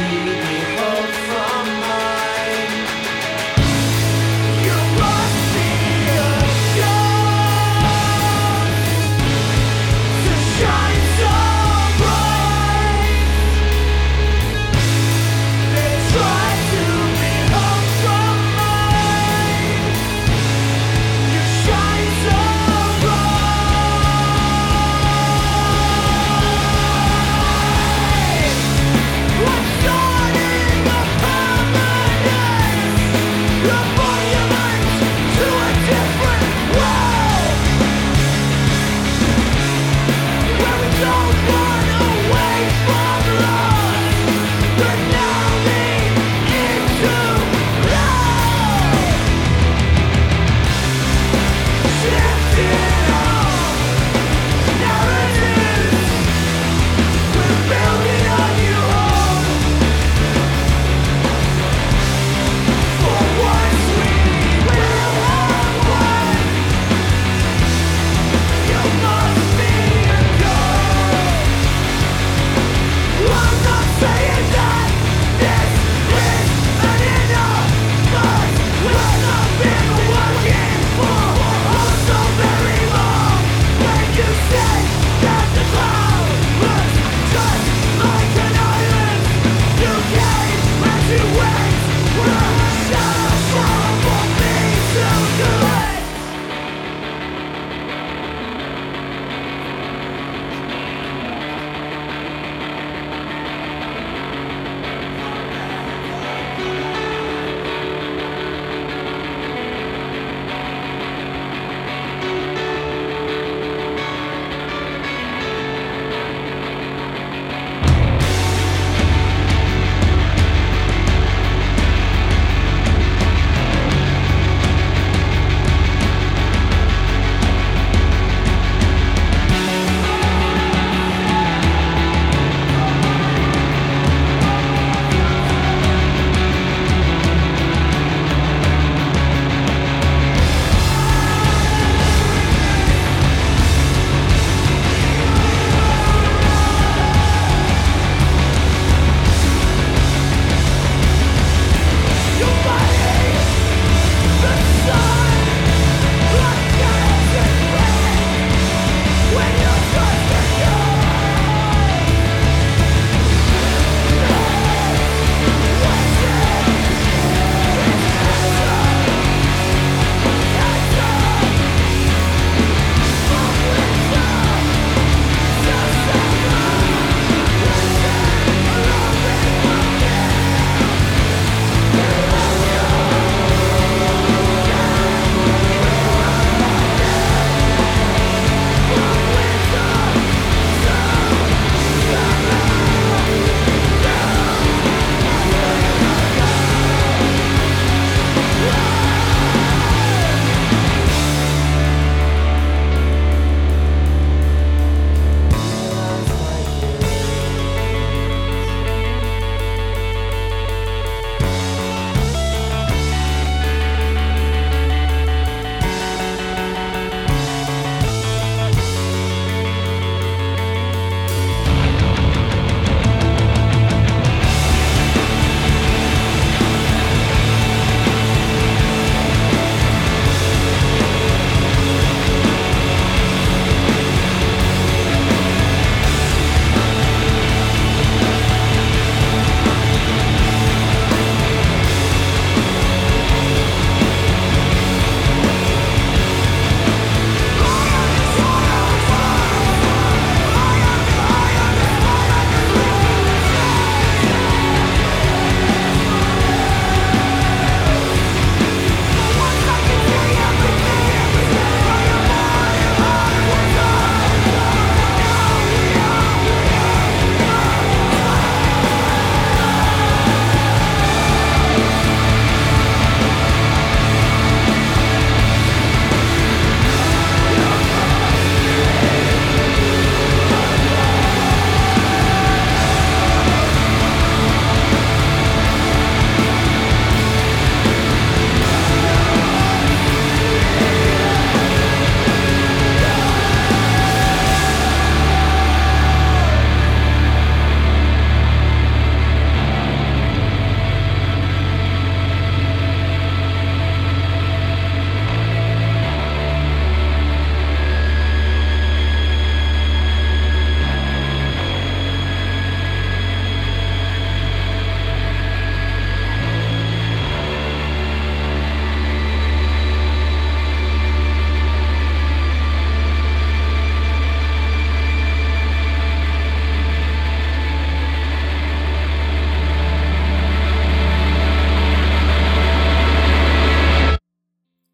[0.00, 0.69] to be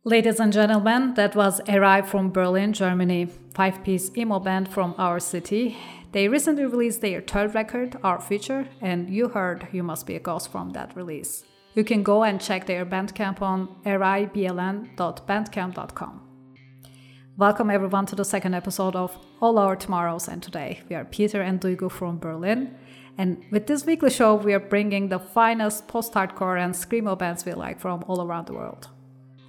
[0.09, 5.19] Ladies and gentlemen, that was Arrive from Berlin, Germany, five piece emo band from our
[5.19, 5.77] city.
[6.13, 10.21] They recently released their third record, Our Future, and you heard You Must Be a
[10.21, 11.43] Ghost from that release.
[11.75, 16.21] You can go and check their Bandcamp on ribln.bandcamp.com.
[17.37, 21.43] Welcome everyone to the second episode of All Our Tomorrows, and today we are Peter
[21.43, 22.77] and Duygu from Berlin.
[23.19, 27.45] And with this weekly show, we are bringing the finest post hardcore and screamo bands
[27.45, 28.91] we like from all around the world.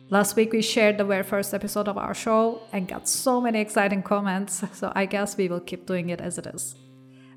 [0.10, 3.60] Last week we shared the very first episode of our show and got so many
[3.60, 6.76] exciting comments, so I guess we will keep doing it as it is.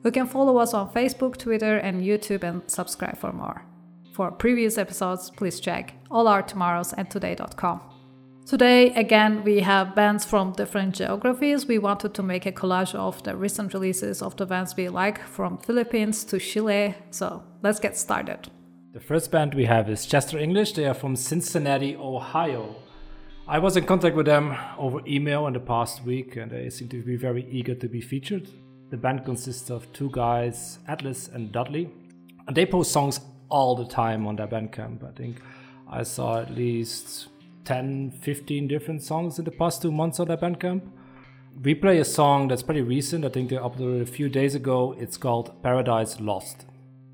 [0.05, 3.64] You can follow us on Facebook, Twitter, and YouTube and subscribe for more.
[4.12, 7.81] For previous episodes, please check allourtomorrows and today.com.
[8.46, 11.67] Today, again, we have bands from different geographies.
[11.67, 15.20] We wanted to make a collage of the recent releases of the bands we like
[15.20, 16.94] from Philippines to Chile.
[17.11, 18.49] So let's get started.
[18.93, 20.73] The first band we have is Chester English.
[20.73, 22.75] They are from Cincinnati, Ohio.
[23.47, 26.89] I was in contact with them over email in the past week, and they seem
[26.89, 28.49] to be very eager to be featured.
[28.91, 31.89] The band consists of two guys, Atlas and Dudley,
[32.49, 35.09] and they post songs all the time on their Bandcamp.
[35.09, 35.37] I think
[35.89, 37.29] I saw at least
[37.67, 40.83] 10, 15 different songs in the past two months on their Bandcamp.
[41.63, 43.25] We play a song that's pretty recent.
[43.25, 44.97] I think they uploaded a few days ago.
[44.99, 46.67] It's called Paradise Lost.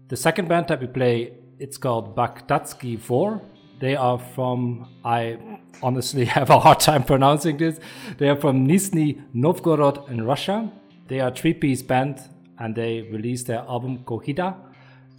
[0.08, 3.40] The second band that we play it's called Bagdadsky Vor.
[3.78, 5.38] They are from, I
[5.82, 7.78] honestly have a hard time pronouncing this.
[8.18, 10.70] They are from Nizhny Novgorod in Russia.
[11.08, 12.20] They are a three piece band
[12.58, 14.56] and they released their album Kohida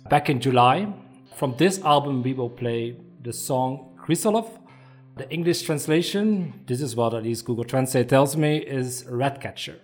[0.10, 0.94] back in July.
[1.36, 4.50] From this album, we will play the song Krysolov.
[5.18, 9.80] The English translation, this is what at least Google Translate tells me, is Ratcatcher.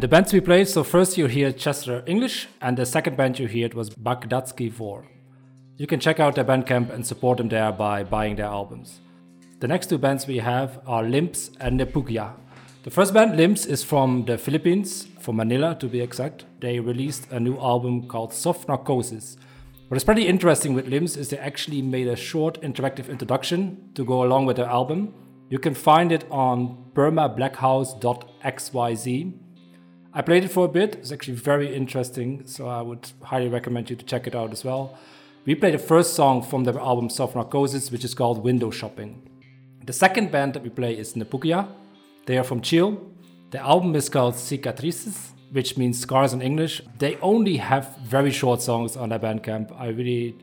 [0.00, 3.46] The bands we played, so first you hear Chester English, and the second band you
[3.46, 5.06] heard was Bagdadsky Vor.
[5.76, 9.00] You can check out their Bandcamp and support them there by buying their albums.
[9.58, 12.32] The next two bands we have are Limps and Nepugya.
[12.82, 16.46] The first band, Limps, is from the Philippines, from Manila to be exact.
[16.60, 19.36] They released a new album called Soft Narcosis.
[19.88, 24.04] What is pretty interesting with Limps is they actually made a short interactive introduction to
[24.06, 25.12] go along with their album.
[25.50, 29.49] You can find it on burmablackhouse.xyz.
[30.12, 33.90] I played it for a bit, it's actually very interesting, so I would highly recommend
[33.90, 34.98] you to check it out as well.
[35.44, 39.22] We played the first song from their album Soft Narcosis, which is called Window Shopping.
[39.86, 41.68] The second band that we play is Nepugya.
[42.26, 42.98] They are from Chile.
[43.52, 46.82] The album is called Cicatrices, which means scars in English.
[46.98, 49.72] They only have very short songs on their Bandcamp.
[49.78, 50.36] I really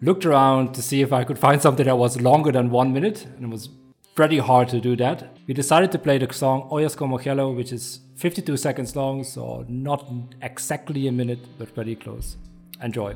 [0.00, 3.24] looked around to see if I could find something that was longer than one minute,
[3.36, 3.68] and it was
[4.14, 5.36] pretty hard to do that.
[5.46, 9.64] We decided to play the song Oyas como Hielo, which is 52 seconds long, so
[9.68, 10.06] not
[10.42, 12.36] exactly a minute, but pretty close.
[12.82, 13.14] Enjoy.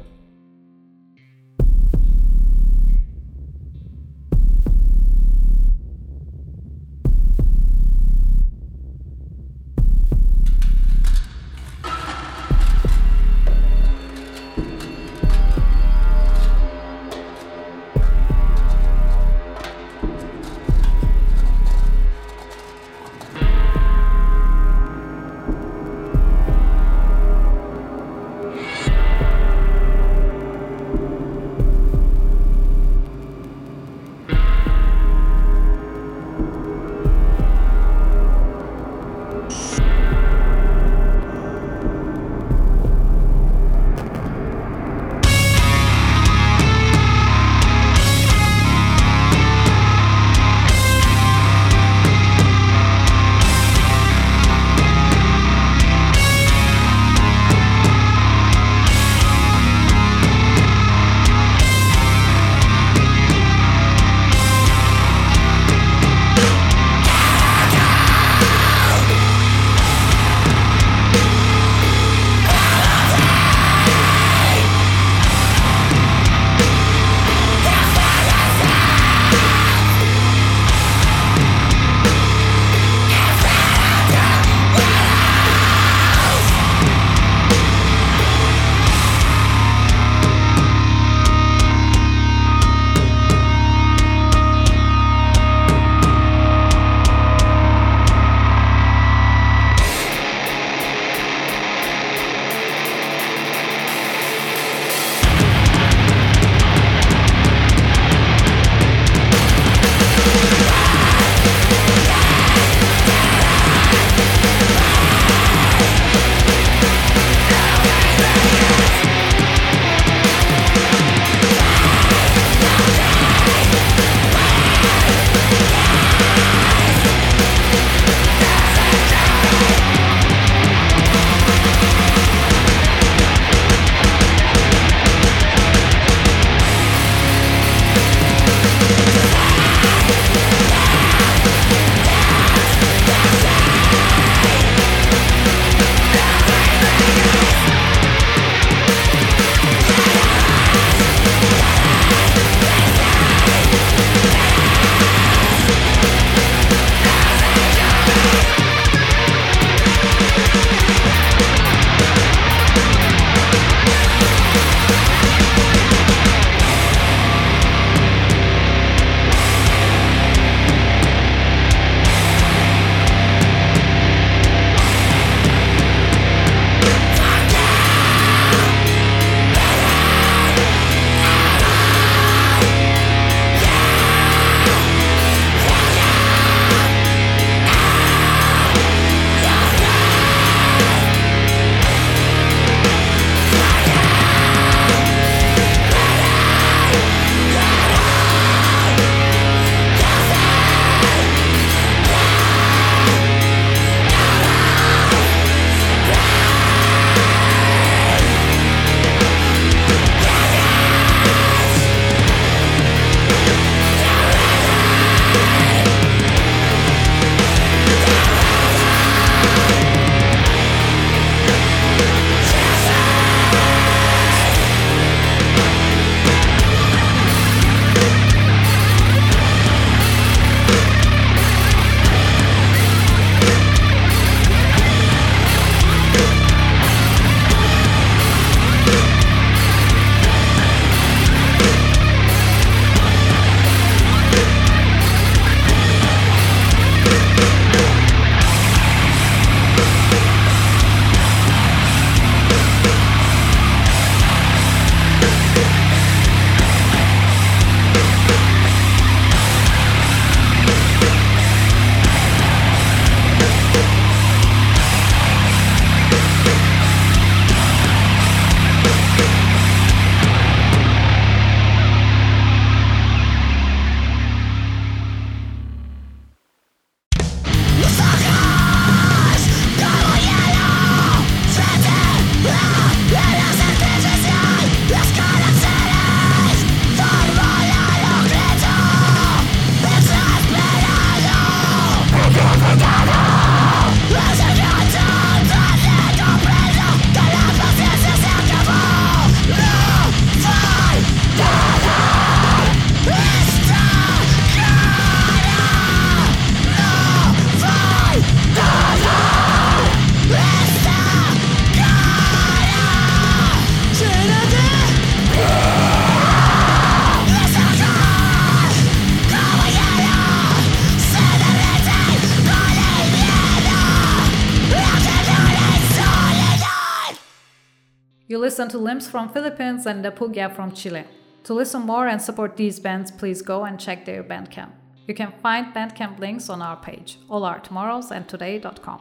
[328.57, 331.05] Listen to Limbs from Philippines and the Pugia from Chile.
[331.45, 334.71] To listen more and support these bands, please go and check their Bandcamp.
[335.07, 339.01] You can find Bandcamp links on our page, allourtomorrowsandtoday.com.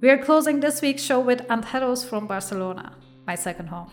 [0.00, 2.94] We are closing this week's show with Anteros from Barcelona,
[3.26, 3.90] my second home.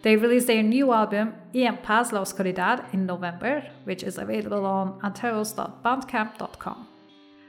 [0.00, 4.98] They released their new album, en Paz la Oscuridad, in November, which is available on
[5.02, 6.88] anteros.bandcamp.com.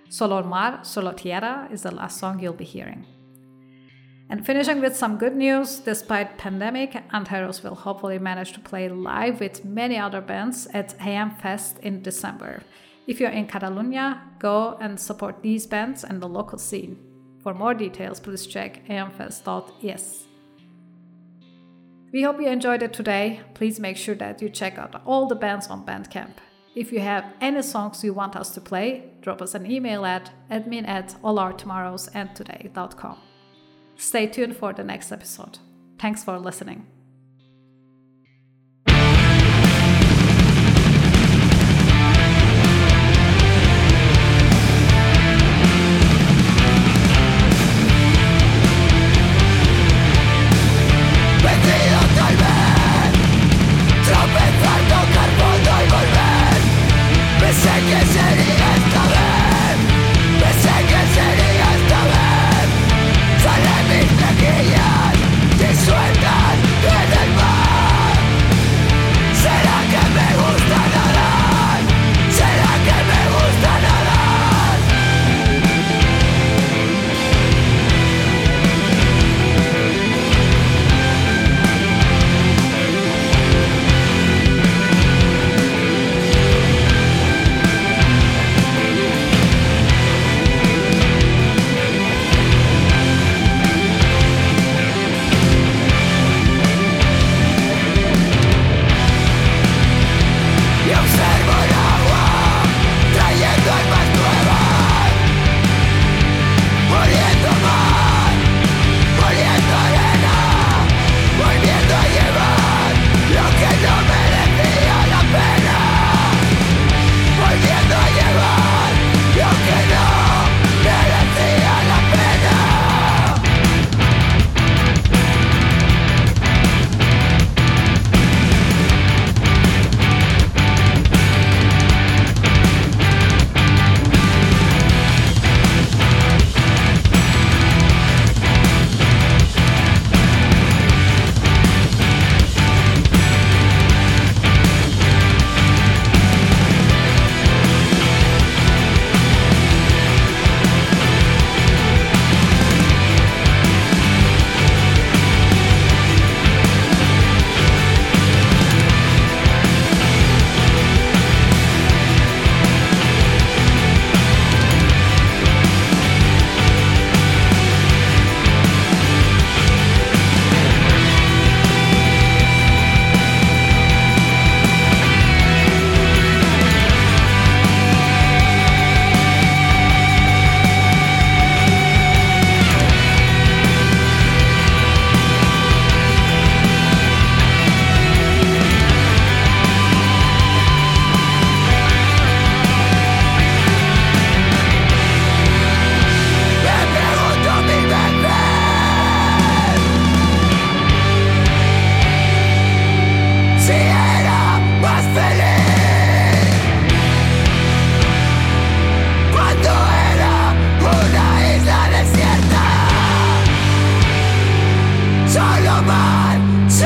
[0.10, 3.06] Solo Mar, Solo Tierra is the last song you'll be hearing.
[4.30, 9.40] And finishing with some good news, despite pandemic, Anteros will hopefully manage to play live
[9.40, 12.64] with many other bands at AM Fest in December.
[13.06, 16.98] If you're in Catalonia, go and support these bands and the local scene.
[17.44, 20.24] For more details, please check amfest.es.
[22.12, 23.42] We hope you enjoyed it today.
[23.54, 26.38] Please make sure that you check out all the bands on Bandcamp.
[26.74, 30.32] If you have any songs you want us to play, drop us an email at
[30.50, 33.18] admin at allourtomorrowsandtoday.com.
[33.98, 35.60] Stay tuned for the next episode.
[35.98, 36.88] Thanks for listening.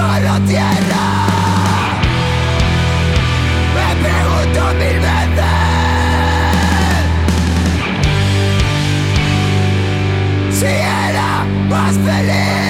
[0.10, 1.06] solo tierra.
[3.76, 5.46] Me pregunto mil veces
[10.52, 12.69] Si era más feliz.